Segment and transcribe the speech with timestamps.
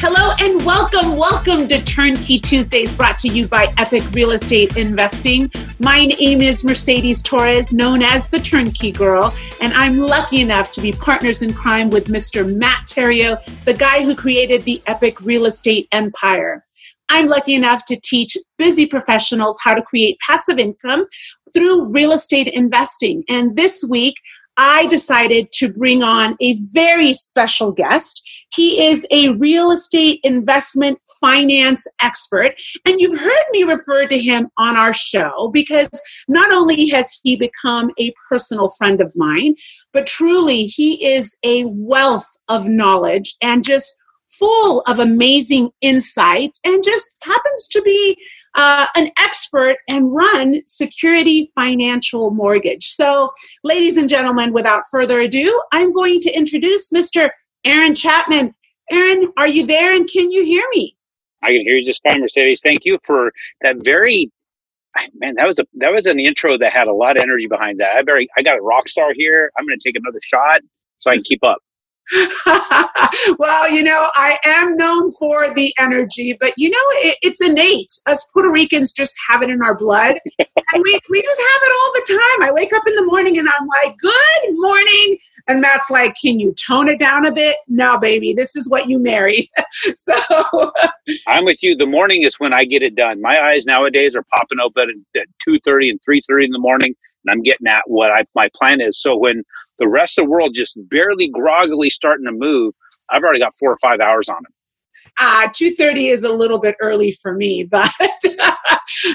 [0.00, 1.16] Hello and welcome.
[1.16, 5.50] Welcome to Turnkey Tuesdays brought to you by Epic Real Estate Investing.
[5.80, 10.80] My name is Mercedes Torres, known as the Turnkey Girl, and I'm lucky enough to
[10.80, 12.56] be partners in crime with Mr.
[12.56, 16.64] Matt Theriault, the guy who created the Epic Real Estate Empire.
[17.08, 21.06] I'm lucky enough to teach busy professionals how to create passive income
[21.52, 23.24] through real estate investing.
[23.28, 24.14] And this week,
[24.58, 28.28] I decided to bring on a very special guest.
[28.54, 32.54] He is a real estate investment finance expert.
[32.86, 35.90] And you've heard me refer to him on our show because
[36.28, 39.54] not only has he become a personal friend of mine,
[39.92, 43.96] but truly he is a wealth of knowledge and just
[44.28, 48.16] full of amazing insight and just happens to be
[48.54, 52.86] uh, an expert and run security financial mortgage.
[52.86, 53.30] So,
[53.62, 57.30] ladies and gentlemen, without further ado, I'm going to introduce Mr.
[57.64, 58.54] Aaron Chapman.
[58.90, 60.96] Aaron, are you there and can you hear me?
[61.42, 62.60] I can hear you just fine, Mercedes.
[62.62, 64.30] Thank you for that very
[65.14, 65.34] man.
[65.36, 67.96] That was a that was an intro that had a lot of energy behind that.
[67.96, 69.52] I very I got a rock star here.
[69.58, 70.62] I'm going to take another shot
[70.98, 71.58] so I can keep up.
[73.38, 77.90] well, you know, I am known for the energy, but you know, it, it's innate.
[78.06, 80.18] Us Puerto Ricans just have it in our blood.
[80.38, 82.48] and we, we just have it all the time.
[82.48, 85.18] I wake up in the morning and I'm like, good morning.
[85.48, 87.56] And Matt's like, can you tone it down a bit?
[87.68, 89.50] No, baby, this is what you marry.
[89.96, 90.14] so
[91.26, 91.76] I'm with you.
[91.76, 93.20] The morning is when I get it done.
[93.20, 96.94] My eyes nowadays are popping open at 2.30 and 3.30 in the morning.
[97.24, 99.00] And I'm getting at what I, my plan is.
[99.00, 99.44] So when
[99.78, 102.74] the rest of the world just barely groggily starting to move.
[103.10, 104.52] I've already got four or five hours on them.
[105.18, 107.90] Uh, 2.30 is a little bit early for me, but,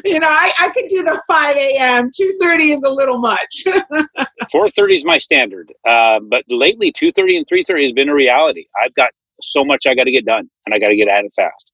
[0.04, 2.10] you know, I, I could do the 5 a.m.
[2.10, 3.64] 2.30 is a little much.
[3.68, 5.72] 4.30 is my standard.
[5.88, 8.66] Uh, but lately, 2.30 and 3.30 has been a reality.
[8.82, 11.26] I've got so much I got to get done, and I got to get at
[11.26, 11.73] it fast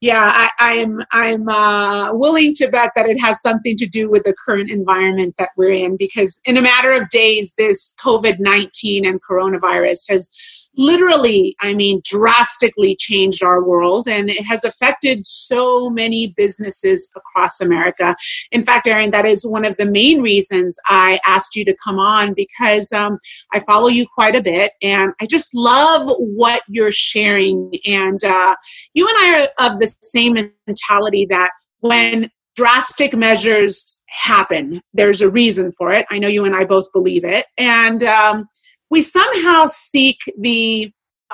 [0.00, 4.10] yeah, I, am I'm, I'm uh, willing to bet that it has something to do
[4.10, 8.38] with the current environment that we're in because in a matter of days, this COVID
[8.38, 10.30] nineteen and coronavirus has
[10.76, 17.60] literally, I mean, drastically changed our world and it has affected so many businesses across
[17.60, 18.16] America.
[18.52, 21.98] In fact, Aaron, that is one of the main reasons I asked you to come
[21.98, 23.18] on because um,
[23.52, 27.72] I follow you quite a bit and I just love what you're sharing.
[27.86, 28.54] And uh,
[28.94, 31.50] you and I are of the same mentality that
[31.80, 36.06] when drastic measures happen, there's a reason for it.
[36.10, 37.46] I know you and I both believe it.
[37.58, 38.48] And, um,
[38.90, 40.92] we somehow seek the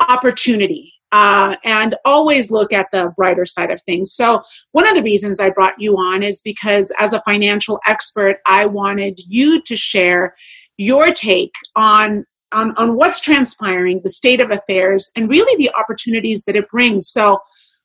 [0.08, 4.12] opportunity uh, and always look at the brighter side of things.
[4.12, 4.42] So,
[4.72, 8.66] one of the reasons I brought you on is because, as a financial expert, I
[8.66, 10.34] wanted you to share
[10.76, 12.24] your take on.
[12.54, 17.08] On, on what's transpiring, the state of affairs, and really the opportunities that it brings.
[17.08, 17.38] So,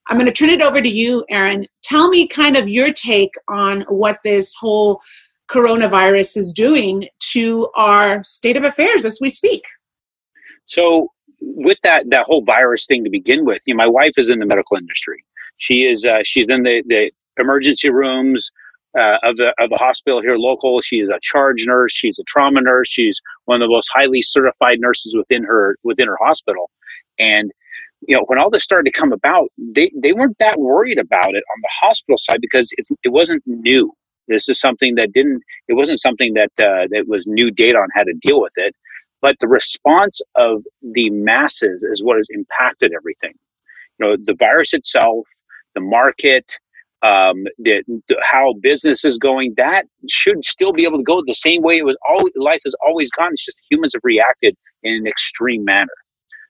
[0.08, 1.68] I'm going to turn it over to you, Aaron.
[1.84, 5.02] Tell me kind of your take on what this whole
[5.50, 9.64] coronavirus is doing to our state of affairs as we speak.
[10.66, 14.30] So, with that that whole virus thing to begin with, you know, my wife is
[14.30, 15.24] in the medical industry.
[15.58, 18.52] She is uh, she's in the the emergency rooms
[18.98, 20.82] uh, of the of the hospital here local.
[20.82, 21.94] She is a charge nurse.
[21.94, 22.90] She's a trauma nurse.
[22.90, 26.70] She's one of the most highly certified nurses within her within her hospital.
[27.20, 27.52] And
[28.02, 31.30] you know, when all this started to come about, they they weren't that worried about
[31.30, 33.94] it on the hospital side because it wasn't new.
[34.28, 35.44] This is something that didn't.
[35.68, 38.76] It wasn't something that uh, that was new data on how to deal with it.
[39.22, 43.34] But the response of the masses is what has impacted everything.
[44.00, 45.28] You know, the virus itself,
[45.76, 46.58] the market,
[47.04, 51.34] um, the, the, how business is going, that should still be able to go the
[51.34, 51.98] same way it was.
[52.08, 53.32] All life has always gone.
[53.34, 55.94] It's just humans have reacted in an extreme manner.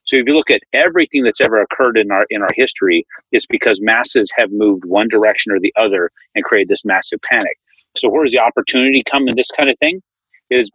[0.04, 3.46] So if you look at everything that's ever occurred in our in our history, it's
[3.46, 7.58] because masses have moved one direction or the other and created this massive panic.
[7.98, 10.02] So where does the opportunity come in this kind of thing?
[10.50, 10.70] Is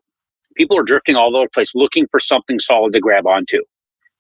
[0.56, 3.62] people are drifting all over the place looking for something solid to grab onto.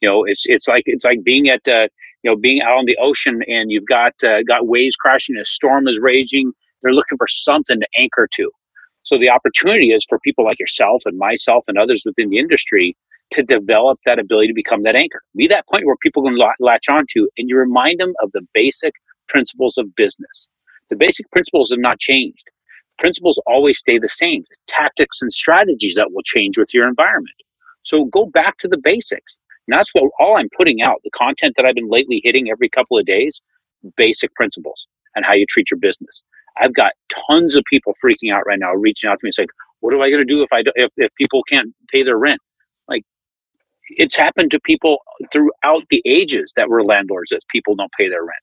[0.01, 1.87] You know, it's it's like it's like being at uh,
[2.23, 5.45] you know being out on the ocean and you've got uh, got waves crashing, a
[5.45, 6.51] storm is raging.
[6.81, 8.51] They're looking for something to anchor to.
[9.03, 12.95] So the opportunity is for people like yourself and myself and others within the industry
[13.31, 15.21] to develop that ability to become that anchor.
[15.35, 18.93] Be that point where people can latch onto and you remind them of the basic
[19.27, 20.47] principles of business.
[20.89, 22.45] The basic principles have not changed.
[22.99, 24.45] Principles always stay the same.
[24.67, 27.35] Tactics and strategies that will change with your environment.
[27.83, 29.39] So go back to the basics.
[29.67, 31.01] And that's what all I'm putting out.
[31.03, 33.41] The content that I've been lately hitting every couple of days,
[33.97, 36.23] basic principles and how you treat your business.
[36.59, 36.93] I've got
[37.29, 39.49] tons of people freaking out right now, reaching out to me saying,
[39.81, 42.41] "What am I going to do if I if, if people can't pay their rent?"
[42.87, 43.03] Like,
[43.89, 44.99] it's happened to people
[45.33, 48.42] throughout the ages that were landlords that people don't pay their rent.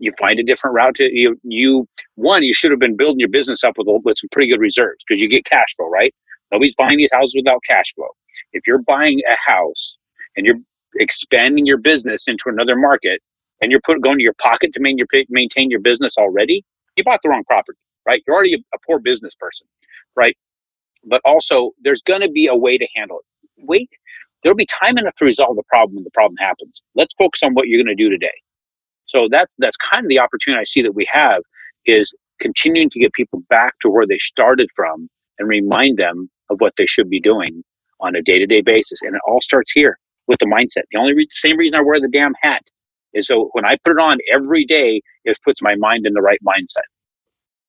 [0.00, 1.38] You find a different route to you.
[1.44, 4.60] You one, you should have been building your business up with with some pretty good
[4.60, 6.14] reserves because you get cash flow, right?
[6.52, 8.08] Nobody's buying these houses without cash flow.
[8.54, 9.98] If you're buying a house
[10.36, 10.58] and you're
[10.96, 13.22] expanding your business into another market
[13.62, 14.80] and you're put, going to your pocket to
[15.30, 16.64] maintain your business already,
[16.96, 18.22] you bought the wrong property, right?
[18.26, 19.68] You're already a, a poor business person,
[20.16, 20.36] right?
[21.06, 23.66] But also, there's going to be a way to handle it.
[23.66, 23.90] Wait,
[24.42, 26.82] there'll be time enough to resolve the problem when the problem happens.
[26.96, 28.32] Let's focus on what you're going to do today.
[29.10, 31.42] So that's that's kind of the opportunity I see that we have
[31.84, 35.08] is continuing to get people back to where they started from
[35.38, 37.64] and remind them of what they should be doing
[38.00, 39.02] on a day-to-day basis.
[39.02, 39.98] And it all starts here
[40.28, 40.84] with the mindset.
[40.92, 42.62] The only re- same reason I wear the damn hat
[43.12, 46.22] is so when I put it on every day, it puts my mind in the
[46.22, 46.86] right mindset.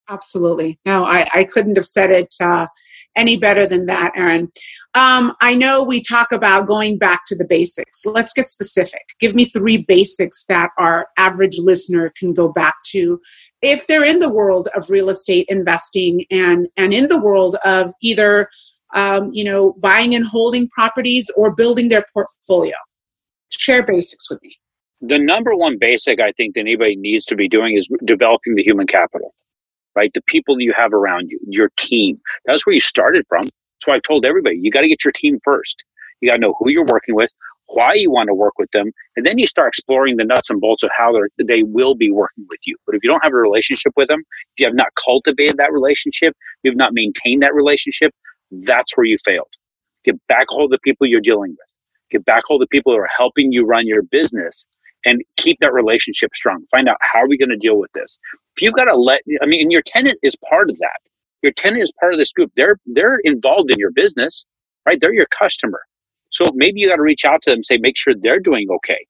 [0.10, 0.78] Absolutely.
[0.86, 2.68] No, I, I couldn't have said it uh,
[3.16, 4.52] any better than that, Aaron.
[4.94, 8.06] Um, I know we talk about going back to the basics.
[8.06, 9.02] Let's get specific.
[9.20, 13.20] Give me three basics that our average listener can go back to
[13.62, 17.94] if they're in the world of real estate investing and and in the world of
[18.02, 18.50] either
[18.94, 22.76] um, you know buying and holding properties or building their portfolio.
[23.50, 24.56] Share basics with me
[25.02, 28.64] the number one basic I think that anybody needs to be doing is developing the
[28.64, 29.34] human capital,
[29.96, 30.12] right?
[30.14, 32.20] The people you have around you, your team.
[32.46, 33.46] That's where you started from.
[33.46, 35.84] That's why I told everybody, you got to get your team first.
[36.22, 37.32] You got to know who you're working with,
[37.68, 40.62] why you want to work with them, and then you start exploring the nuts and
[40.62, 42.76] bolts of how they will be working with you.
[42.86, 45.74] But if you don't have a relationship with them, if you have not cultivated that
[45.74, 48.14] relationship, you've not maintained that relationship,
[48.52, 49.48] that's where you failed.
[50.04, 51.74] Get back of the people you're dealing with.
[52.12, 54.68] Get back of the people who are helping you run your business
[55.06, 56.66] and keep that relationship strong.
[56.72, 58.18] Find out how are we going to deal with this.
[58.56, 61.00] If you've got to let, I mean, your tenant is part of that.
[61.42, 62.52] Your tenant is part of this group.
[62.56, 64.46] They're they're involved in your business,
[64.86, 65.00] right?
[65.02, 65.82] They're your customer.
[66.30, 69.06] So maybe you got to reach out to them, say, make sure they're doing okay.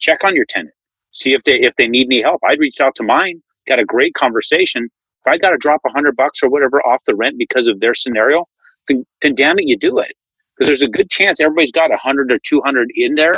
[0.00, 0.74] Check on your tenant,
[1.12, 2.40] see if they if they need any help.
[2.46, 4.84] I'd reach out to mine, got a great conversation.
[4.84, 7.80] If I got to drop a hundred bucks or whatever off the rent because of
[7.80, 8.46] their scenario,
[8.88, 10.12] then, then damn it, you do it
[10.56, 13.34] because there's a good chance everybody's got a hundred or two hundred in there.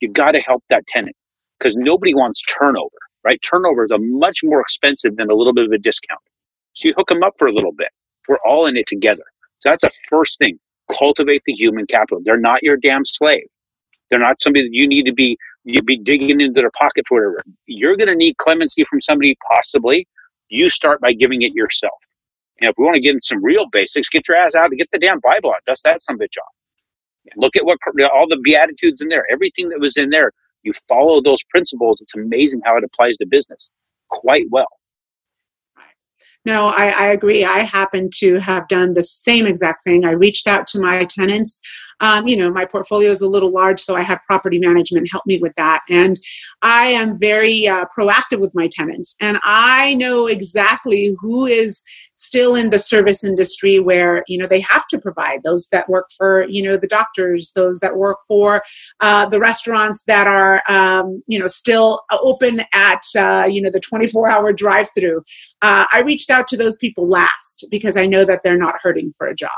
[0.00, 1.16] You got to help that tenant
[1.60, 3.40] because nobody wants turnover, right?
[3.42, 6.22] Turnover is a much more expensive than a little bit of a discount.
[6.74, 7.90] So you hook them up for a little bit.
[8.28, 9.24] We're all in it together.
[9.60, 10.60] So that's the first thing.
[10.98, 12.22] Cultivate the human capital.
[12.24, 13.46] They're not your damn slave.
[14.10, 17.16] They're not somebody that you need to be you be digging into their pocket for
[17.18, 17.42] whatever.
[17.66, 20.08] You're going to need clemency from somebody possibly.
[20.48, 21.94] You start by giving it yourself.
[22.60, 24.78] And if we want to get into some real basics, get your ass out and
[24.78, 25.64] get the damn Bible out.
[25.66, 26.54] Dust that some bitch off.
[27.36, 27.78] Look at what
[28.14, 29.26] all the beatitudes in there.
[29.30, 33.26] Everything that was in there you follow those principles, it's amazing how it applies to
[33.26, 33.70] business
[34.08, 34.68] quite well.
[36.46, 37.44] No, I, I, agree.
[37.44, 40.06] I happen to have done the same exact thing.
[40.06, 41.60] I reached out to my tenants.
[42.00, 45.26] Um, you know, my portfolio is a little large, so I have property management help
[45.26, 45.82] me with that.
[45.90, 46.18] And
[46.62, 49.16] I am very uh, proactive with my tenants.
[49.20, 51.84] And I know exactly who is
[52.20, 56.06] still in the service industry where you know they have to provide those that work
[56.16, 58.62] for you know the doctors those that work for
[59.00, 63.80] uh, the restaurants that are um, you know still open at uh, you know the
[63.80, 65.18] 24 hour drive through
[65.62, 69.12] uh, i reached out to those people last because i know that they're not hurting
[69.16, 69.50] for a job.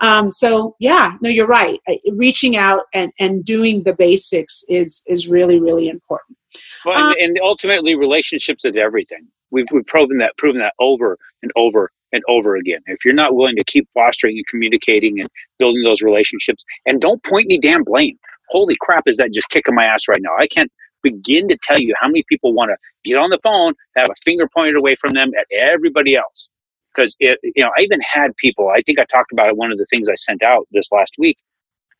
[0.00, 1.80] Um, so yeah no you're right.
[2.12, 6.36] Reaching out and, and doing the basics is is really really important.
[6.84, 11.18] Well, and, um, and ultimately relationships is everything We've, we've proven that proven that over
[11.42, 12.80] and over and over again.
[12.86, 17.22] If you're not willing to keep fostering and communicating and building those relationships, and don't
[17.24, 18.18] point any damn blame.
[18.50, 20.36] Holy crap, is that just kicking my ass right now?
[20.38, 20.70] I can't
[21.02, 22.76] begin to tell you how many people want to
[23.10, 26.48] get on the phone, have a finger pointed away from them at everybody else.
[26.94, 28.68] Because you know, I even had people.
[28.70, 29.56] I think I talked about it.
[29.56, 31.38] One of the things I sent out this last week.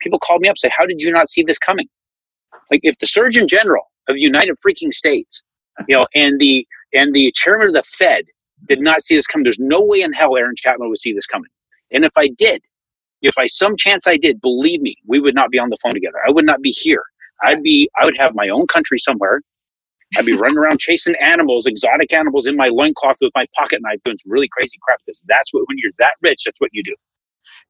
[0.01, 1.87] People called me up, say, "How did you not see this coming?"
[2.71, 5.43] Like if the Surgeon General of United freaking States,
[5.87, 8.25] you know, and the and the chairman of the Fed
[8.69, 11.27] did not see this coming, there's no way in hell Aaron Chapman would see this
[11.27, 11.51] coming.
[11.91, 12.61] And if I did,
[13.21, 15.93] if by some chance I did, believe me, we would not be on the phone
[15.93, 16.17] together.
[16.27, 17.03] I would not be here.
[17.43, 19.41] I'd be I would have my own country somewhere.
[20.17, 23.99] I'd be running around chasing animals, exotic animals in my loincloth with my pocket knife
[24.05, 26.83] doing some really crazy crap because that's what when you're that rich, that's what you
[26.83, 26.95] do.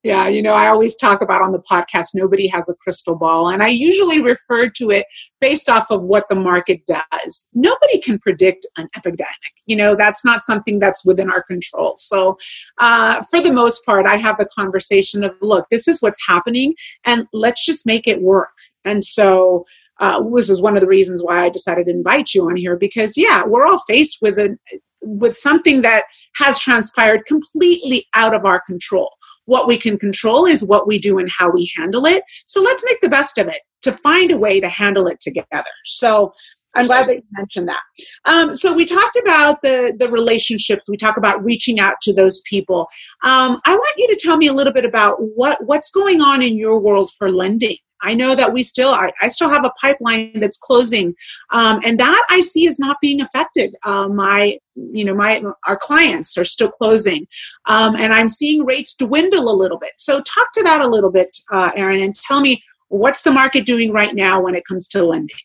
[0.06, 3.50] Yeah, you know, I always talk about on the podcast, nobody has a crystal ball.
[3.50, 5.08] And I usually refer to it
[5.42, 7.50] based off of what the market does.
[7.56, 9.54] Nobody can predict an epidemic.
[9.66, 11.96] You know, that's not something that's within our control.
[11.98, 12.38] So,
[12.78, 16.76] uh, for the most part, I have the conversation of look, this is what's happening,
[17.04, 18.54] and let's just make it work.
[18.84, 19.66] And so,
[20.00, 22.78] uh, this is one of the reasons why I decided to invite you on here
[22.78, 24.56] because, yeah, we're all faced with a
[25.02, 26.04] with something that
[26.36, 29.10] has transpired completely out of our control.
[29.46, 32.24] What we can control is what we do and how we handle it.
[32.46, 35.64] So let's make the best of it to find a way to handle it together.
[35.86, 36.34] So
[36.76, 37.82] I'm glad that you mentioned that.
[38.26, 40.90] Um, so we talked about the the relationships.
[40.90, 42.88] We talk about reaching out to those people.
[43.24, 46.42] Um, I want you to tell me a little bit about what what's going on
[46.42, 47.78] in your world for lending.
[48.06, 51.16] I know that we still, I, I still have a pipeline that's closing,
[51.50, 53.76] um, and that I see is not being affected.
[53.84, 57.28] Uh, my, you know, my our clients are still closing,
[57.66, 59.94] um, and I'm seeing rates dwindle a little bit.
[59.98, 63.66] So talk to that a little bit, uh, Aaron, and tell me what's the market
[63.66, 65.36] doing right now when it comes to lending.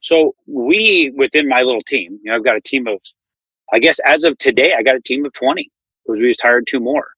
[0.00, 3.00] So we within my little team, you know, I've got a team of,
[3.72, 5.70] I guess as of today, I got a team of twenty
[6.04, 7.08] because we just hired two more.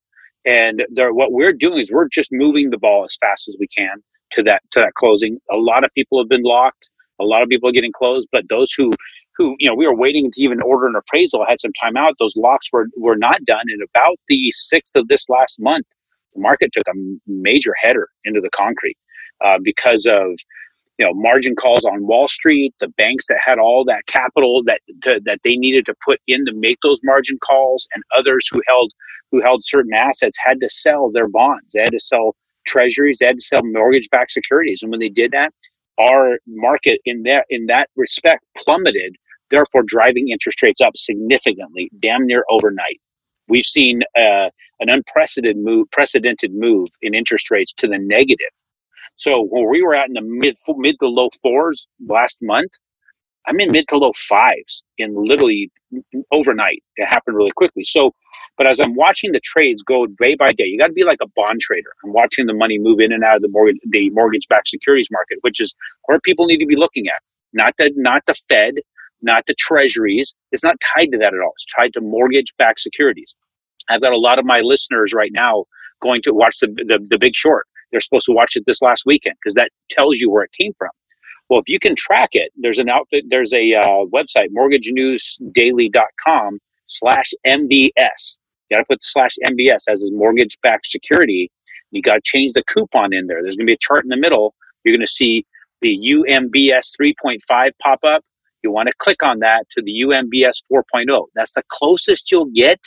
[0.44, 3.96] And what we're doing is we're just moving the ball as fast as we can
[4.34, 5.38] to that to that closing.
[5.50, 6.88] A lot of people have been locked.
[7.20, 8.92] A lot of people are getting closed, but those who
[9.36, 12.14] who you know we were waiting to even order an appraisal had some time out.
[12.18, 13.64] Those locks were were not done.
[13.68, 15.86] And about the sixth of this last month,
[16.34, 18.96] the market took a major header into the concrete
[19.44, 20.26] uh, because of
[20.98, 24.80] you know margin calls on Wall Street, the banks that had all that capital that
[25.02, 28.60] to, that they needed to put in to make those margin calls, and others who
[28.68, 28.92] held
[29.30, 31.72] who held certain assets had to sell their bonds.
[31.74, 33.18] They had to sell treasuries.
[33.18, 35.52] They had to sell mortgage-backed securities, and when they did that,
[35.98, 39.16] our market in that in that respect plummeted,
[39.50, 43.00] therefore driving interest rates up significantly, damn near overnight.
[43.48, 44.48] We've seen uh,
[44.80, 48.48] an unprecedented move, precedented move in interest rates to the negative.
[49.16, 52.72] So when we were at in the mid mid to low fours last month,
[53.46, 55.70] I'm in mid to low fives in literally
[56.32, 56.82] overnight.
[56.96, 57.84] It happened really quickly.
[57.84, 58.12] So
[58.56, 61.18] but as I'm watching the trades go day by day, you got to be like
[61.22, 61.90] a bond trader.
[62.04, 65.38] I'm watching the money move in and out of the mortgage, the mortgage-backed securities market,
[65.40, 67.20] which is where people need to be looking at.
[67.52, 68.74] Not the not the Fed,
[69.22, 70.34] not the Treasuries.
[70.52, 71.52] It's not tied to that at all.
[71.56, 73.36] It's tied to mortgage-backed securities.
[73.88, 75.64] I've got a lot of my listeners right now
[76.00, 77.66] going to watch the, the, the Big Short.
[77.90, 80.72] They're supposed to watch it this last weekend because that tells you where it came
[80.78, 80.90] from.
[81.48, 87.32] Well, if you can track it, there's an outfit, there's a uh, website, mortgagenewsdaily.com slash
[87.46, 88.38] MBS.
[88.70, 91.50] You got to put the slash MBS as a mortgage backed security.
[91.90, 93.42] You got to change the coupon in there.
[93.42, 94.54] There's going to be a chart in the middle.
[94.84, 95.46] You're going to see
[95.80, 98.24] the UMBS 3.5 pop up.
[98.62, 101.26] You want to click on that to the UMBS 4.0.
[101.34, 102.80] That's the closest you'll get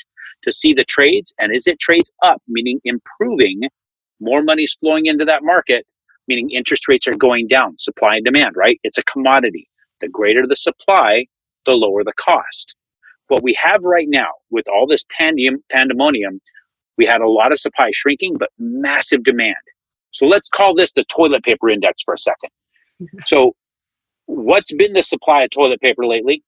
[0.44, 1.34] to see the trades.
[1.40, 3.62] And is it trades up, meaning improving?
[4.20, 5.86] More money is flowing into that market,
[6.28, 8.80] meaning interest rates are going down, supply and demand, right?
[8.84, 9.70] It's a commodity.
[10.02, 11.28] The greater the supply,
[11.66, 12.76] the lower the cost
[13.30, 16.42] what we have right now with all this pandem- pandemonium,
[16.98, 19.56] we had a lot of supply shrinking, but massive demand.
[20.12, 22.50] So let's call this the toilet paper index for a second.
[23.28, 23.54] So,
[24.28, 26.44] what's been the supply of toilet paper lately?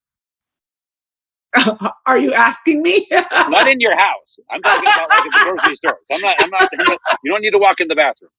[2.08, 3.08] Are you asking me?
[3.50, 4.40] not in your house.
[4.52, 5.98] I'm talking about like at the grocery stores.
[6.12, 6.36] I'm not.
[6.40, 6.70] I'm not.
[7.24, 8.32] You don't need to walk in the bathroom.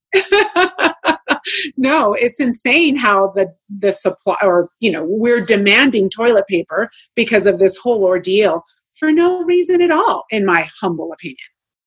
[1.77, 7.47] no, it's insane how the the supply, or you know, we're demanding toilet paper because
[7.47, 8.63] of this whole ordeal
[8.99, 11.37] for no reason at all, in my humble opinion.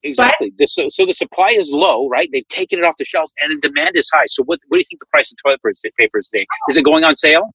[0.06, 0.52] Exactly.
[0.58, 2.28] But, so, so the supply is low, right?
[2.32, 4.26] They've taken it off the shelves, and the demand is high.
[4.26, 5.62] So, what, what do you think the price of toilet
[5.98, 6.46] paper is today?
[6.70, 7.52] Is it going on sale?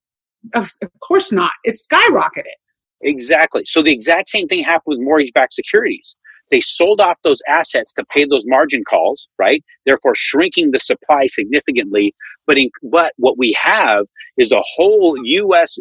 [0.54, 1.52] Of, of course not.
[1.64, 2.56] It's skyrocketed.
[3.02, 3.62] Exactly.
[3.66, 6.16] So the exact same thing happened with mortgage-backed securities.
[6.50, 9.64] They sold off those assets to pay those margin calls, right?
[9.86, 12.14] Therefore, shrinking the supply significantly.
[12.46, 14.06] But in, but what we have
[14.38, 15.78] is a whole U.S.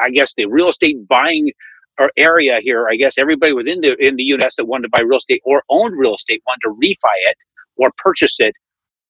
[0.00, 1.52] I guess the real estate buying
[1.98, 2.88] or area here.
[2.90, 4.56] I guess everybody within the in the U.S.
[4.56, 7.38] that wanted to buy real estate or owned real estate wanted to refi it
[7.76, 8.54] or purchase it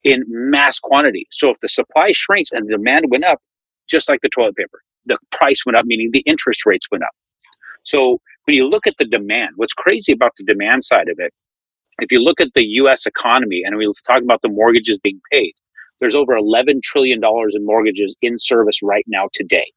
[0.05, 1.27] in mass quantity.
[1.31, 3.41] So if the supply shrinks and the demand went up,
[3.89, 7.11] just like the toilet paper, the price went up, meaning the interest rates went up.
[7.85, 11.33] So when you look at the demand, what's crazy about the demand side of it,
[12.01, 15.53] if you look at the US economy and we talk about the mortgages being paid,
[16.01, 19.73] there's over 11 trillion dollars in mortgages in service right now today.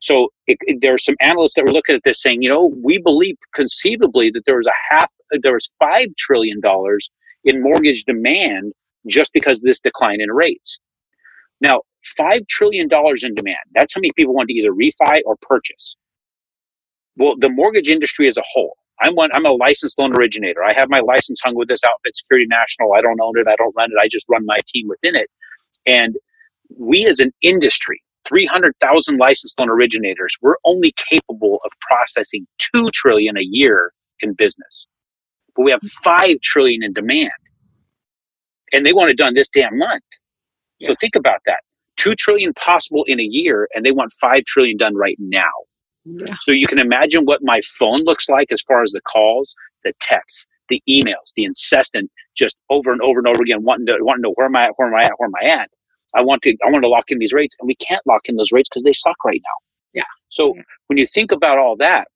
[0.00, 2.72] So it, it, there are some analysts that were looking at this saying, you know,
[2.82, 5.10] we believe conceivably that there was a half,
[5.42, 7.10] there was five trillion dollars
[7.44, 8.72] in mortgage demand
[9.08, 10.78] just because of this decline in rates.
[11.60, 11.82] Now,
[12.16, 13.58] five trillion dollars in demand.
[13.74, 15.96] That's how many people want to either refi or purchase.
[17.16, 18.76] Well, the mortgage industry as a whole.
[19.00, 19.30] I'm one.
[19.32, 20.62] I'm a licensed loan originator.
[20.62, 22.92] I have my license hung with this outfit, Security National.
[22.92, 23.48] I don't own it.
[23.48, 23.98] I don't run it.
[24.00, 25.30] I just run my team within it.
[25.86, 26.16] And
[26.78, 33.36] we, as an industry, 300,000 licensed loan originators, we're only capable of processing 2 trillion
[33.38, 34.86] a year in business.
[35.56, 36.04] But we have hmm.
[36.04, 37.32] 5 trillion in demand.
[38.72, 40.04] And they want it done this damn month.
[40.78, 40.88] Yeah.
[40.88, 41.60] So think about that.
[41.96, 45.50] 2 trillion possible in a year and they want 5 trillion done right now.
[46.04, 46.34] Yeah.
[46.40, 49.54] So you can imagine what my phone looks like as far as the calls,
[49.84, 53.96] the texts, the emails, the incessant, just over and over and over again, wanting to
[54.00, 55.70] wanting to know where am I at, where am I at, where am I at.
[56.14, 58.36] I want to I want to lock in these rates, and we can't lock in
[58.36, 59.66] those rates because they suck right now.
[59.94, 60.04] Yeah.
[60.28, 60.54] So
[60.88, 62.08] when you think about all that,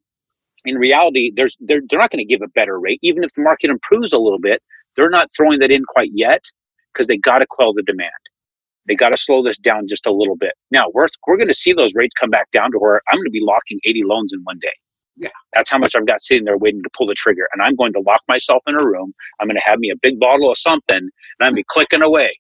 [0.65, 3.43] in reality, there's they're they're not going to give a better rate, even if the
[3.43, 4.63] market improves a little bit.
[4.97, 6.43] They're not throwing that in quite yet
[6.93, 8.13] because they got to quell the demand.
[8.87, 10.53] They got to slow this down just a little bit.
[10.71, 13.27] Now we're we're going to see those rates come back down to where I'm going
[13.27, 14.73] to be locking 80 loans in one day.
[15.17, 15.29] Yeah.
[15.53, 17.49] That's how much I've got sitting there waiting to pull the trigger.
[17.53, 19.15] And I'm going to lock myself in a room.
[19.41, 21.11] I'm going to have me a big bottle of something and
[21.41, 22.39] I'm going to be clicking away.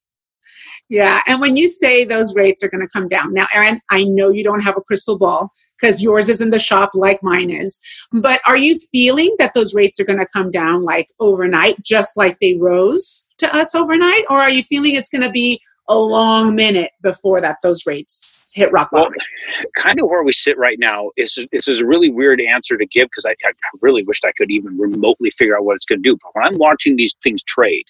[0.88, 1.22] Yeah.
[1.26, 4.30] And when you say those rates are going to come down, now, Aaron, I know
[4.30, 7.80] you don't have a crystal ball because yours is in the shop like mine is.
[8.12, 12.16] But are you feeling that those rates are going to come down like overnight, just
[12.16, 14.24] like they rose to us overnight?
[14.28, 18.38] Or are you feeling it's going to be a long minute before that those rates
[18.54, 19.12] hit rock bottom?
[19.16, 22.76] Well, kind of where we sit right now is this is a really weird answer
[22.76, 25.86] to give because I, I really wished I could even remotely figure out what it's
[25.86, 26.16] going to do.
[26.22, 27.84] But when I'm watching these things trade,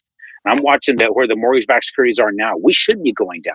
[0.44, 3.54] and I'm watching that where the mortgage-backed securities are now, we should be going down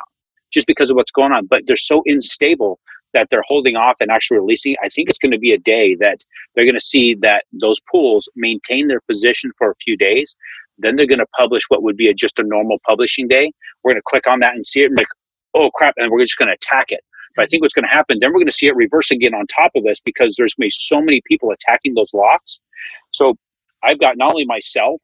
[0.52, 1.46] just because of what's going on.
[1.46, 2.80] But they're so unstable
[3.14, 4.76] that they're holding off and actually releasing.
[4.84, 6.20] I think it's going to be a day that
[6.54, 10.36] they're going to see that those pools maintain their position for a few days.
[10.80, 13.52] Then they're going to publish what would be a, just a normal publishing day.
[13.84, 15.08] We're going to click on that and see it and like,
[15.54, 17.02] oh crap, and we're just going to attack it.
[17.36, 19.34] But I think what's going to happen, then we're going to see it reverse again
[19.34, 22.60] on top of this because there's going to be so many people attacking those locks.
[23.12, 23.36] So
[23.84, 25.02] I've got not only myself,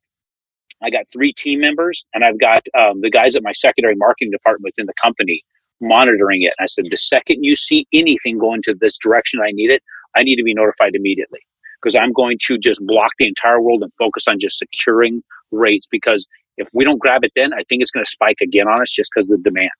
[0.84, 4.32] I got three team members, and I've got um, the guys at my secondary marketing
[4.32, 5.42] department within the company
[5.82, 6.54] monitoring it.
[6.58, 9.84] And I said, the second you see anything going to this direction I need it,
[10.16, 11.40] I need to be notified immediately
[11.82, 15.88] because I'm going to just block the entire world and focus on just securing rates
[15.90, 16.28] because
[16.58, 18.92] if we don't grab it then, I think it's going to spike again on us
[18.92, 19.72] just because of the demand.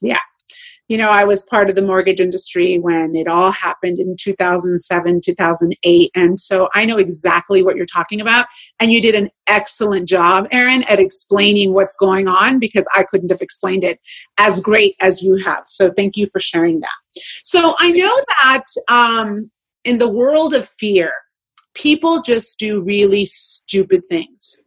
[0.00, 0.18] Yeah,
[0.90, 5.20] you know, I was part of the mortgage industry when it all happened in 2007,
[5.24, 6.10] 2008.
[6.16, 8.46] And so I know exactly what you're talking about.
[8.80, 13.30] And you did an excellent job, Aaron, at explaining what's going on because I couldn't
[13.30, 14.00] have explained it
[14.36, 15.62] as great as you have.
[15.64, 17.22] So thank you for sharing that.
[17.44, 19.48] So I know that um,
[19.84, 21.12] in the world of fear,
[21.74, 24.60] people just do really stupid things.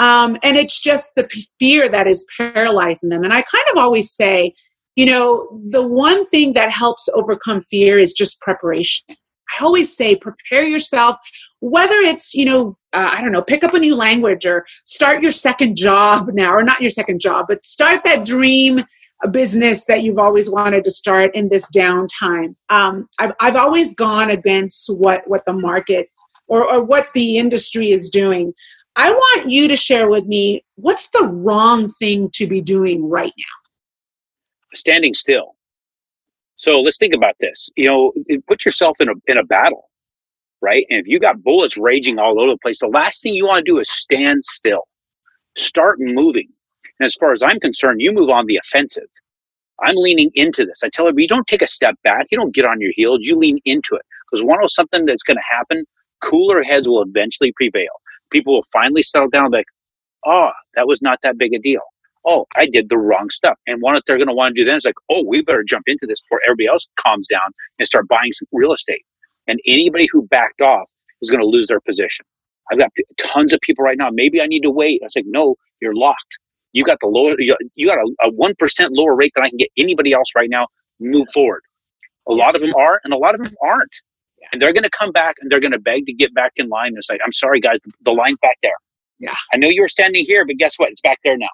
[0.00, 3.22] Um, and it's just the fear that is paralyzing them.
[3.22, 4.54] And I kind of always say,
[4.96, 9.04] you know, the one thing that helps overcome fear is just preparation.
[9.10, 11.16] I always say, prepare yourself,
[11.60, 15.22] whether it's, you know, uh, I don't know, pick up a new language or start
[15.22, 18.82] your second job now, or not your second job, but start that dream
[19.32, 22.54] business that you've always wanted to start in this downtime.
[22.70, 26.08] Um, I've, I've always gone against what, what the market
[26.48, 28.54] or, or what the industry is doing.
[28.96, 33.32] I want you to share with me what's the wrong thing to be doing right
[33.36, 33.44] now?
[34.74, 35.56] standing still.
[36.56, 37.70] So let's think about this.
[37.76, 38.12] You know,
[38.46, 39.88] put yourself in a in a battle,
[40.60, 40.86] right?
[40.90, 43.64] And if you got bullets raging all over the place, the last thing you want
[43.64, 44.86] to do is stand still.
[45.56, 46.48] Start moving.
[46.98, 49.08] And as far as I'm concerned, you move on the offensive.
[49.82, 50.82] I'm leaning into this.
[50.84, 52.26] I tell everybody, you don't take a step back.
[52.30, 53.20] You don't get on your heels.
[53.22, 54.02] You lean into it.
[54.30, 55.84] Because one of something that's going to happen,
[56.22, 57.88] cooler heads will eventually prevail.
[58.30, 59.66] People will finally settle down like,
[60.26, 61.82] oh, that was not that big a deal
[62.26, 63.58] oh, I did the wrong stuff.
[63.66, 65.84] And what they're going to want to do then is like, oh, we better jump
[65.86, 69.04] into this before everybody else calms down and start buying some real estate.
[69.46, 70.88] And anybody who backed off
[71.22, 72.24] is going to lose their position.
[72.70, 74.10] I've got tons of people right now.
[74.12, 75.00] Maybe I need to wait.
[75.02, 76.38] I was like, no, you're locked.
[76.72, 79.70] You got the lower, you got a one percent lower rate than I can get
[79.76, 80.68] anybody else right now.
[81.00, 81.62] Move forward.
[82.28, 83.90] A lot of them are, and a lot of them aren't.
[84.52, 86.68] And they're going to come back and they're going to beg to get back in
[86.68, 86.94] line.
[86.94, 88.76] And say, I'm sorry, guys, the, the line's back there.
[89.18, 89.34] Yeah.
[89.52, 90.90] I know you were standing here, but guess what?
[90.90, 91.48] It's back there now.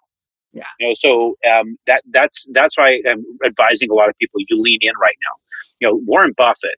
[0.53, 0.64] Yeah.
[0.81, 4.61] You know, so um, that that's that's why I'm advising a lot of people you
[4.61, 5.33] lean in right now.
[5.81, 6.77] You know, Warren Buffett,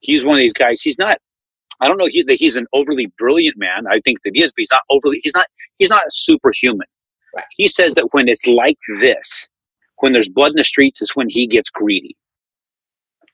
[0.00, 0.80] he's one of these guys.
[0.80, 1.18] He's not.
[1.80, 3.86] I don't know he, that he's an overly brilliant man.
[3.90, 5.20] I think that he is, but he's not overly.
[5.22, 5.46] He's not.
[5.78, 6.86] He's not superhuman.
[7.34, 7.44] Right.
[7.56, 9.48] He says that when it's like this,
[9.98, 12.16] When there's blood in the streets is when he gets greedy.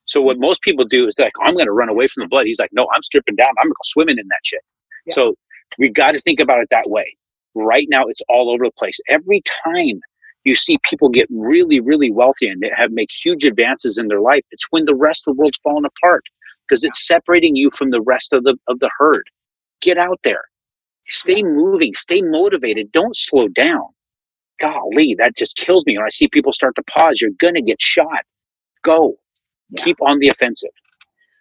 [0.07, 2.47] So what most people do is like, I'm going to run away from the blood.
[2.47, 3.49] He's like, no, I'm stripping down.
[3.59, 4.61] I'm going to go swimming in that shit.
[5.07, 5.15] Yeah.
[5.15, 5.35] So
[5.79, 7.17] we got to think about it that way.
[7.55, 8.99] Right now, it's all over the place.
[9.09, 10.01] Every time
[10.45, 14.21] you see people get really, really wealthy and they have make huge advances in their
[14.21, 16.25] life, it's when the rest of the world's falling apart
[16.69, 19.25] because it's separating you from the rest of the of the herd.
[19.81, 20.43] Get out there.
[21.09, 23.85] Stay moving, stay motivated, don't slow down.
[24.61, 27.21] Golly, that just kills me when I see people start to pause.
[27.21, 28.25] You're gonna get shot.
[28.83, 29.17] Go.
[29.71, 29.85] Yeah.
[29.85, 30.71] Keep on the offensive.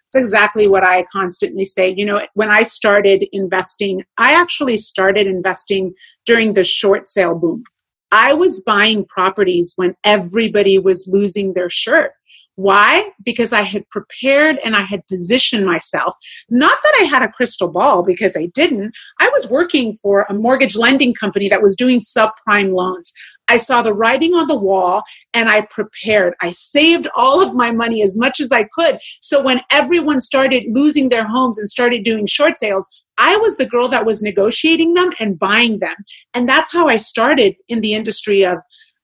[0.08, 1.94] It's exactly what I constantly say.
[1.96, 7.64] You know, when I started investing, I actually started investing during the short sale boom.
[8.12, 12.12] I was buying properties when everybody was losing their shirt.
[12.54, 13.10] Why?
[13.22, 16.14] Because I had prepared and I had positioned myself.
[16.48, 18.94] Not that I had a crystal ball, because I didn't.
[19.20, 23.12] I was working for a mortgage lending company that was doing subprime loans.
[23.48, 26.34] I saw the writing on the wall and I prepared.
[26.40, 28.98] I saved all of my money as much as I could.
[29.20, 33.66] So when everyone started losing their homes and started doing short sales, I was the
[33.66, 35.96] girl that was negotiating them and buying them.
[36.34, 38.58] And that's how I started in the industry of,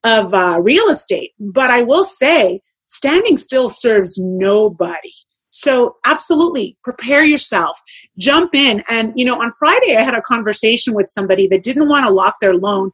[0.04, 1.32] of uh, real estate.
[1.38, 5.12] But I will say, standing still serves nobody.
[5.48, 7.78] So absolutely prepare yourself,
[8.18, 8.82] jump in.
[8.88, 12.12] And, you know, on Friday, I had a conversation with somebody that didn't want to
[12.12, 12.90] lock their loan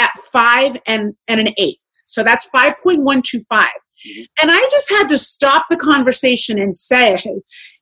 [0.00, 1.78] at five and, and an eighth.
[2.04, 3.04] So that's 5.125.
[3.04, 4.22] Mm-hmm.
[4.40, 7.22] And I just had to stop the conversation and say,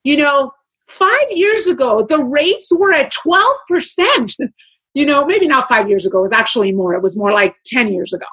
[0.05, 0.53] you know,
[0.89, 4.35] five years ago, the rates were at 12%.
[4.95, 6.95] you know, maybe not five years ago, it was actually more.
[6.95, 8.27] It was more like 10 years ago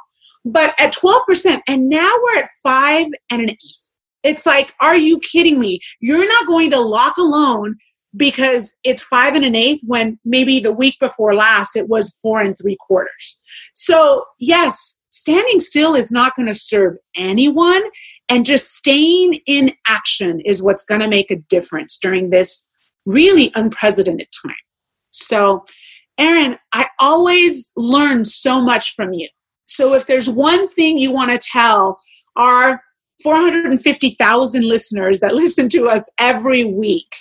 [0.45, 1.59] but at 12%.
[1.67, 3.59] And now we're at five and an eighth.
[4.23, 5.79] It's like, are you kidding me?
[5.99, 7.75] You're not going to lock a loan
[8.15, 12.41] because it's five and an eighth when maybe the week before last it was four
[12.41, 13.39] and three quarters.
[13.73, 17.84] So, yes, standing still is not going to serve anyone.
[18.28, 22.67] And just staying in action is what's going to make a difference during this
[23.06, 24.56] really unprecedented time.
[25.12, 25.65] So,
[26.17, 29.28] Aaron, I always learn so much from you.
[29.65, 31.99] So if there's one thing you want to tell
[32.36, 32.82] our
[33.23, 37.15] 450,000 listeners that listen to us every week,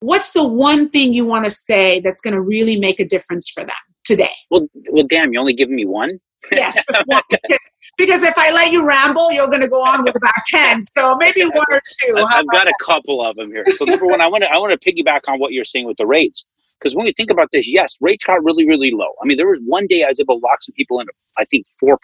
[0.00, 3.50] what's the one thing you want to say that's going to really make a difference
[3.50, 4.32] for them today?
[4.50, 6.10] Well, well, damn, you only give me one.
[6.52, 7.58] yes, one, because,
[7.98, 10.80] because, if I let you ramble, you're going to go on with about ten.
[10.96, 12.16] So maybe one or two.
[12.16, 12.68] I've, I've got that?
[12.68, 13.64] a couple of them here.
[13.74, 15.96] So number one, I want to I want to piggyback on what you're saying with
[15.96, 16.46] the rates.
[16.78, 19.08] Because when we think about this, yes, rates got really, really low.
[19.22, 21.06] I mean, there was one day I was able to lock some people in,
[21.38, 21.96] I think, 4%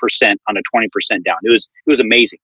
[0.49, 1.37] on a 20% down.
[1.43, 2.39] It was, it was amazing.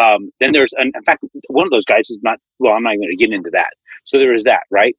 [0.00, 3.10] Um, then there's, in fact, one of those guys is not, well, I'm not going
[3.10, 3.72] to get into that.
[4.06, 4.96] So there is that, right?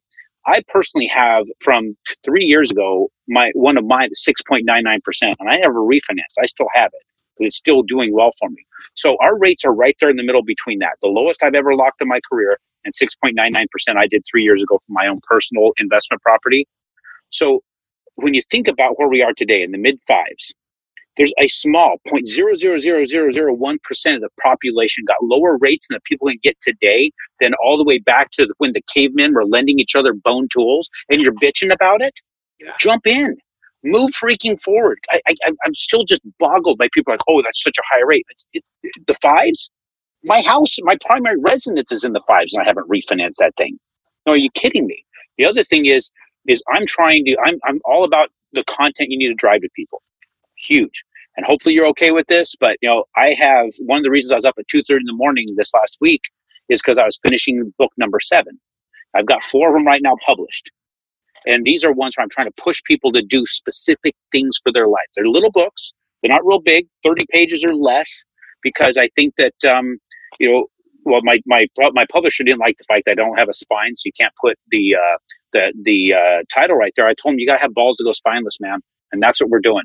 [0.47, 4.99] I personally have from three years ago, my one of my 6.99%,
[5.39, 6.37] and I never refinanced.
[6.41, 6.91] I still have it
[7.39, 8.65] it's still doing well for me.
[8.95, 10.93] So our rates are right there in the middle between that.
[11.01, 13.65] The lowest I've ever locked in my career and 6.99%
[13.97, 16.67] I did three years ago for my own personal investment property.
[17.31, 17.61] So
[18.15, 20.53] when you think about where we are today in the mid fives,
[21.17, 26.59] there's a small 0.0000001% of the population got lower rates than the people can get
[26.61, 30.47] today than all the way back to when the cavemen were lending each other bone
[30.51, 32.13] tools and you're bitching about it.
[32.59, 32.71] Yeah.
[32.79, 33.35] Jump in,
[33.83, 34.99] move freaking forward.
[35.11, 35.33] I, I,
[35.65, 38.25] I'm still just boggled by people like, oh, that's such a high rate.
[38.53, 39.69] It, it, the fives,
[40.23, 43.77] my house, my primary residence is in the fives, and I haven't refinanced that thing.
[44.25, 45.03] No, are you kidding me?
[45.37, 46.11] The other thing is,
[46.47, 47.37] is I'm trying to.
[47.45, 50.01] I'm I'm all about the content you need to drive to people.
[50.61, 51.03] Huge,
[51.37, 52.55] and hopefully you're okay with this.
[52.59, 55.01] But you know, I have one of the reasons I was up at two thirty
[55.03, 56.21] in the morning this last week
[56.69, 58.59] is because I was finishing book number seven.
[59.15, 60.71] I've got four of them right now published.
[61.47, 64.73] And these are ones where I'm trying to push people to do specific things for
[64.73, 65.07] their life.
[65.15, 65.93] They're little books.
[66.23, 68.25] They're not real big, 30 pages or less,
[68.63, 69.99] because I think that um,
[70.39, 70.67] you know,
[71.05, 73.97] well, my my my publisher didn't like the fact that I don't have a spine,
[73.97, 75.17] so you can't put the uh,
[75.53, 77.07] the the uh, title right there.
[77.07, 78.79] I told him you got to have balls to go spineless, man,
[79.11, 79.83] and that's what we're doing.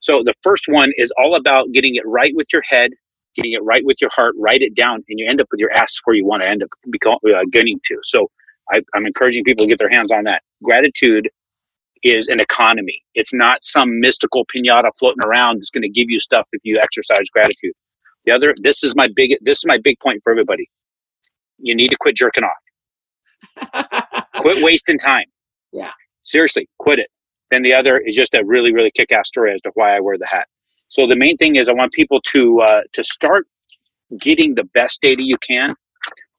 [0.00, 2.92] So the first one is all about getting it right with your head,
[3.36, 4.34] getting it right with your heart.
[4.38, 6.62] Write it down, and you end up with your ass where you want to end
[6.62, 6.70] up
[7.26, 7.98] uh, getting to.
[8.04, 8.28] So
[8.72, 10.42] I, I'm encouraging people to get their hands on that.
[10.62, 11.28] Gratitude
[12.04, 13.02] is an economy.
[13.14, 16.78] It's not some mystical pinata floating around that's going to give you stuff if you
[16.78, 17.74] exercise gratitude.
[18.26, 20.68] The other, this is my big, this is my big point for everybody.
[21.58, 22.70] You need to quit jerking off.
[24.36, 25.26] quit wasting time.
[25.72, 25.92] Yeah.
[26.24, 27.08] Seriously, quit it.
[27.54, 30.18] Then the other is just a really, really kick-ass story as to why I wear
[30.18, 30.48] the hat.
[30.88, 33.46] So the main thing is I want people to uh, to start
[34.18, 35.70] getting the best data you can,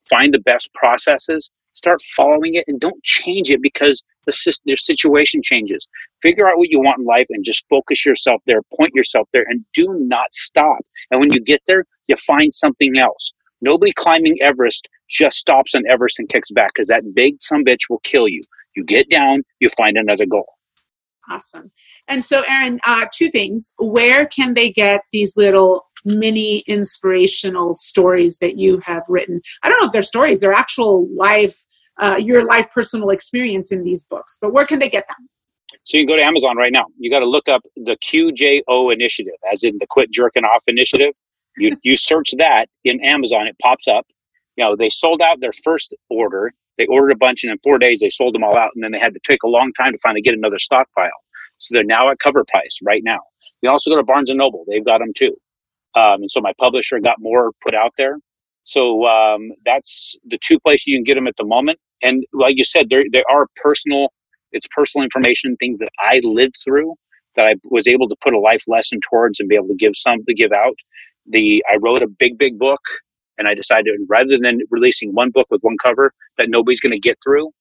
[0.10, 5.42] find the best processes, start following it and don't change it because the, the situation
[5.42, 5.88] changes.
[6.22, 9.46] Figure out what you want in life and just focus yourself there, point yourself there,
[9.48, 10.80] and do not stop.
[11.12, 13.32] And when you get there, you find something else.
[13.62, 17.90] Nobody climbing Everest just stops on Everest and kicks back because that big some bitch
[17.90, 18.42] will kill you.
[18.76, 20.55] You get down, you find another goal.
[21.30, 21.72] Awesome.
[22.08, 23.74] And so, Aaron, uh, two things.
[23.78, 29.42] Where can they get these little mini inspirational stories that you have written?
[29.64, 31.56] I don't know if they're stories, they're actual life,
[32.00, 35.28] uh, your life personal experience in these books, but where can they get them?
[35.86, 36.86] So you can go to Amazon right now.
[36.98, 41.14] You got to look up the QJO initiative, as in the Quit Jerking Off initiative.
[41.58, 44.06] You you search that in Amazon, it pops up.
[44.58, 46.52] You know, they sold out their first order.
[46.78, 48.92] They ordered a bunch, and in four days they sold them all out, and then
[48.92, 51.12] they had to take a long time to finally get another stockpile.
[51.60, 53.20] So they're now at cover price right now.
[53.62, 55.36] You also go to Barnes and Noble; they've got them too.
[55.96, 58.18] Um, and so my publisher got more put out there.
[58.64, 61.80] So um, that's the two places you can get them at the moment.
[62.02, 64.10] And like you said, there there are personal,
[64.52, 66.94] it's personal information, things that I lived through
[67.36, 69.94] that I was able to put a life lesson towards and be able to give
[69.96, 70.76] some to give out.
[71.28, 72.82] The I wrote a big big book,
[73.38, 77.00] and I decided rather than releasing one book with one cover that nobody's going to
[77.00, 77.52] get through,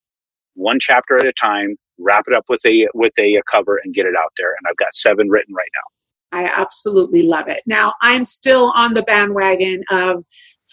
[0.54, 3.94] one chapter at a time, wrap it up with a with a, a cover and
[3.94, 4.50] get it out there.
[4.50, 6.38] And I've got seven written right now.
[6.38, 7.62] I absolutely love it.
[7.66, 10.24] Now, I'm still on the bandwagon of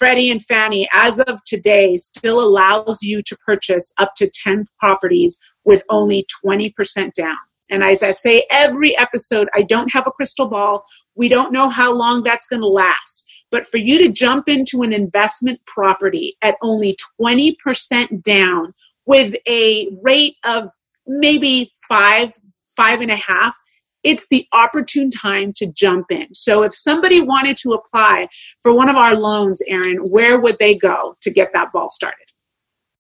[0.01, 5.37] Freddie and Fannie, as of today, still allows you to purchase up to 10 properties
[5.65, 7.37] with only 20% down.
[7.69, 10.83] And as I say every episode, I don't have a crystal ball.
[11.15, 13.25] We don't know how long that's going to last.
[13.51, 18.73] But for you to jump into an investment property at only 20% down
[19.05, 20.69] with a rate of
[21.05, 22.33] maybe five,
[22.77, 23.55] five and a half,
[24.03, 26.33] it's the opportune time to jump in.
[26.33, 28.29] So if somebody wanted to apply
[28.61, 32.25] for one of our loans, Aaron, where would they go to get that ball started?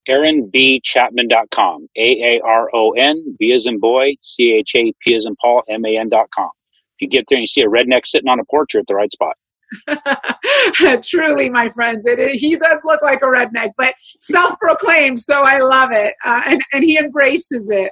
[0.09, 1.87] AaronBChapman.com.
[1.95, 5.35] A A R O N, B as in boy, C H A P as in
[5.35, 6.49] Paul, M A N.com.
[6.95, 8.87] If you get there and you see a redneck sitting on a porch, you're at
[8.87, 9.35] the right spot.
[11.03, 15.91] Truly, my friends, it, he does look like a redneck, but self-proclaimed, so I love
[15.91, 17.91] it, uh, and and he embraces it.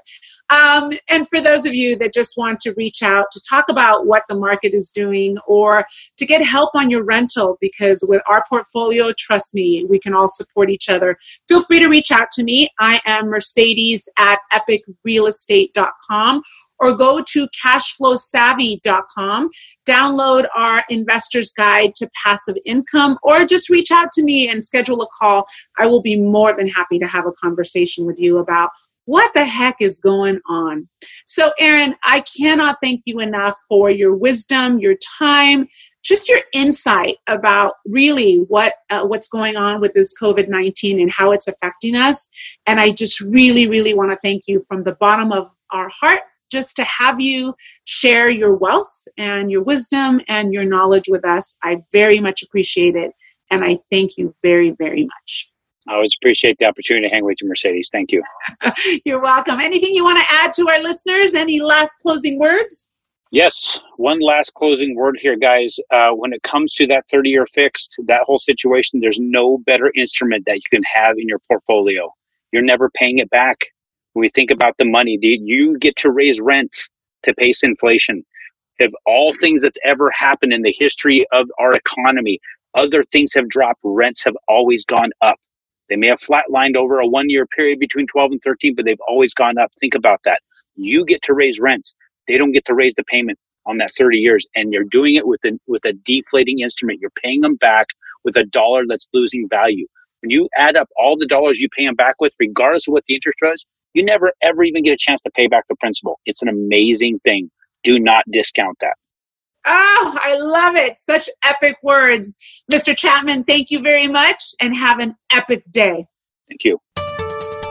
[0.49, 4.07] Um, and for those of you that just want to reach out to talk about
[4.07, 5.85] what the market is doing, or
[6.17, 10.27] to get help on your rental, because with our portfolio, trust me, we can all
[10.27, 11.17] support each other.
[11.47, 12.69] Feel free to reach out to me.
[12.79, 16.41] I am Mercedes at epicrealestate.com
[16.79, 19.49] or go to cashflowsavvy.com,
[19.87, 25.01] download our investor's guide to passive income, or just reach out to me and schedule
[25.01, 25.45] a call.
[25.77, 28.69] I will be more than happy to have a conversation with you about
[29.09, 30.87] what the heck is going on.
[31.25, 35.67] So, Aaron, I cannot thank you enough for your wisdom, your time,
[36.03, 41.31] just your insight about really what uh, what's going on with this COVID-19 and how
[41.31, 42.29] it's affecting us.
[42.67, 46.21] And I just really really want to thank you from the bottom of our heart
[46.51, 51.57] just to have you share your wealth and your wisdom and your knowledge with us.
[51.63, 53.11] I very much appreciate it.
[53.49, 55.48] And I thank you very, very much.
[55.89, 57.89] I always appreciate the opportunity to hang with you, Mercedes.
[57.91, 58.23] Thank you.
[59.05, 59.59] You're welcome.
[59.59, 61.33] Anything you want to add to our listeners?
[61.33, 62.89] Any last closing words?
[63.31, 65.77] Yes, one last closing word here, guys.
[65.91, 69.91] Uh, when it comes to that 30 year fixed, that whole situation, there's no better
[69.95, 72.11] instrument that you can have in your portfolio.
[72.51, 73.65] You're never paying it back
[74.13, 76.89] when we think about the money, you get to raise rents
[77.23, 78.25] to pace inflation.
[78.79, 82.39] Of all things that's ever happened in the history of our economy,
[82.75, 83.79] other things have dropped.
[83.83, 85.37] Rents have always gone up.
[85.89, 89.01] They may have flatlined over a one year period between 12 and 13, but they've
[89.07, 89.71] always gone up.
[89.79, 90.41] Think about that.
[90.75, 91.95] You get to raise rents.
[92.27, 94.45] They don't get to raise the payment on that 30 years.
[94.55, 96.99] And you're doing it with a, with a deflating instrument.
[97.01, 97.87] You're paying them back
[98.23, 99.87] with a dollar that's losing value.
[100.21, 103.03] When you add up all the dollars you pay them back with, regardless of what
[103.07, 106.19] the interest was, you never ever even get a chance to pay back the principal.
[106.25, 107.49] It's an amazing thing.
[107.83, 108.95] Do not discount that.
[109.65, 110.97] Oh, I love it.
[110.97, 112.37] Such epic words.
[112.71, 112.95] Mr.
[112.95, 116.05] Chapman, thank you very much and have an epic day.
[116.47, 116.79] Thank you.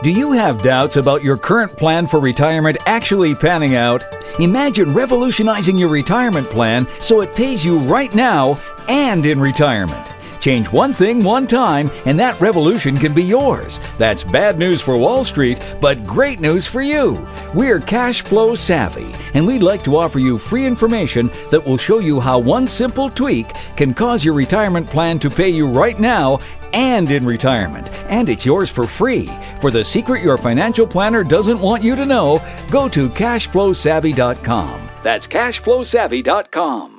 [0.03, 4.03] Do you have doubts about your current plan for retirement actually panning out?
[4.39, 10.18] Imagine revolutionizing your retirement plan so it pays you right now and in retirement.
[10.39, 13.79] Change one thing one time, and that revolution can be yours.
[13.97, 17.25] That's bad news for Wall Street, but great news for you.
[17.53, 21.99] We're cash flow savvy, and we'd like to offer you free information that will show
[21.99, 26.39] you how one simple tweak can cause your retirement plan to pay you right now
[26.73, 27.89] and in retirement.
[28.09, 29.29] And it's yours for free.
[29.59, 34.89] For the secret your financial planner doesn't want you to know, go to cashflowsavvy.com.
[35.03, 36.98] That's cashflowsavvy.com.